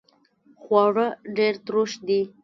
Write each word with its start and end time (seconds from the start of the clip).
خواړه 0.61 1.07
ډیر 1.37 1.53
تروش 1.65 1.91
دي 2.07 2.21